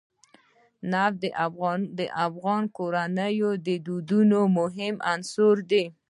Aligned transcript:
نفت 0.91 1.17
د 1.97 1.99
افغان 2.25 2.63
کورنیو 2.77 3.51
د 3.65 3.67
دودونو 3.85 4.39
مهم 4.57 4.95
عنصر 5.11 5.55
دی. 5.71 5.83